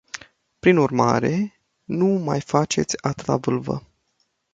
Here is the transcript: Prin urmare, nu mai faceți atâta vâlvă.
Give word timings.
Prin 0.59 0.77
urmare, 0.77 1.53
nu 1.83 2.05
mai 2.05 2.41
faceți 2.41 3.03
atâta 3.05 3.35
vâlvă. 3.37 3.87